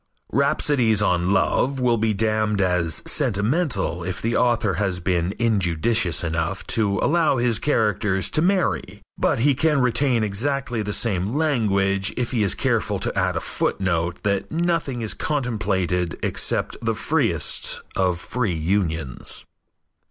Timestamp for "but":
9.19-9.41